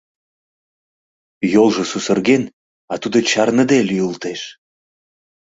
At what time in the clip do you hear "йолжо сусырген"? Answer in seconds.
1.53-2.43